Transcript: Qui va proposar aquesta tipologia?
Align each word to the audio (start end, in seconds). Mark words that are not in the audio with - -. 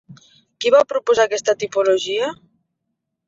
Qui 0.63 0.71
va 0.75 0.79
proposar 0.93 1.27
aquesta 1.29 1.55
tipologia? 1.65 2.31